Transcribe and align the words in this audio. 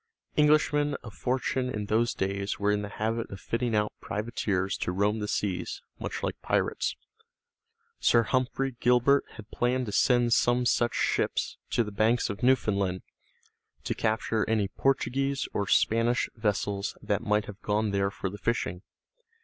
Englishmen 0.35 0.95
of 1.03 1.13
fortune 1.13 1.69
in 1.69 1.85
those 1.85 2.15
days 2.15 2.57
were 2.57 2.71
in 2.71 2.81
the 2.81 2.89
habit 2.89 3.29
of 3.29 3.39
fitting 3.39 3.75
out 3.75 3.93
privateers 4.01 4.75
to 4.75 4.91
roam 4.91 5.19
the 5.19 5.27
seas, 5.27 5.83
much 5.99 6.23
like 6.23 6.41
pirates. 6.41 6.95
Sir 7.99 8.23
Humphrey 8.23 8.75
Gilbert 8.79 9.23
had 9.33 9.51
planned 9.51 9.85
to 9.85 9.91
send 9.91 10.33
some 10.33 10.65
such 10.65 10.95
ships 10.95 11.59
to 11.69 11.83
the 11.83 11.91
banks 11.91 12.31
of 12.31 12.41
Newfoundland 12.41 13.03
to 13.83 13.93
capture 13.93 14.43
any 14.49 14.69
Portuguese 14.69 15.47
or 15.53 15.67
Spanish 15.67 16.27
vessels 16.35 16.97
that 17.03 17.21
might 17.21 17.45
have 17.45 17.61
gone 17.61 17.91
there 17.91 18.09
for 18.09 18.31
the 18.31 18.39
fishing. 18.39 18.81